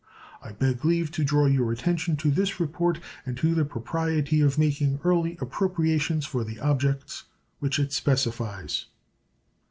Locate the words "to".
1.11-1.23, 2.17-2.31, 3.37-3.53